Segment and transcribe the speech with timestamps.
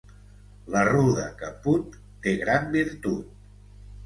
[0.75, 3.31] La ruda que put té gran virtut.